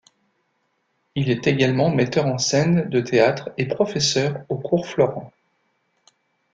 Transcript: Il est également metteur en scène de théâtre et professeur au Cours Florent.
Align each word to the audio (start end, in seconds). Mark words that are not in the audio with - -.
Il 1.13 1.29
est 1.29 1.45
également 1.45 1.91
metteur 1.91 2.25
en 2.25 2.39
scène 2.39 2.89
de 2.89 3.01
théâtre 3.01 3.51
et 3.59 3.67
professeur 3.67 4.43
au 4.49 4.57
Cours 4.57 4.87
Florent. 4.87 5.31